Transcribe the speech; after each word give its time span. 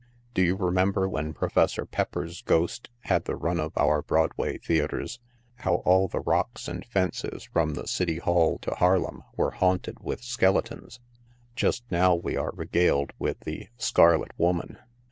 Do 0.33 0.41
you 0.41 0.55
remember 0.55 1.07
when 1.07 1.31
Professor 1.35 1.85
Pepper's 1.85 2.41
Ghost 2.41 2.89
had 3.01 3.25
the 3.25 3.35
run 3.35 3.59
of 3.59 3.71
our 3.77 4.01
Broadway 4.01 4.57
theatres, 4.57 5.19
how 5.57 5.75
all 5.85 6.07
the 6.07 6.21
rocks 6.21 6.67
and 6.67 6.83
fences 6.83 7.43
from 7.43 7.75
the 7.75 7.85
City 7.87 8.17
Hall 8.17 8.57
to 8.63 8.71
Harlem 8.71 9.21
were 9.35 9.51
haunted 9.51 9.99
with 9.99 10.23
skeletons? 10.23 10.99
Just 11.55 11.83
now 11.91 12.15
we 12.15 12.35
are 12.35 12.49
re 12.55 12.65
galed 12.65 13.11
with 13.19 13.41
the 13.41 13.57
u 13.59 13.67
Scarlet 13.77 14.31
Woman. 14.39 14.79